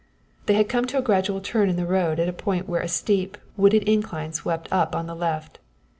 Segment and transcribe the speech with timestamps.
[0.47, 2.87] They had come to a gradual turn in the road at a point where a
[2.87, 5.59] steep, wooded incline swept up on the left.